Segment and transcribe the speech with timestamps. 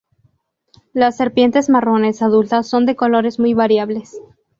[0.93, 4.17] Las serpientes marrones adultas son de colores muy variables.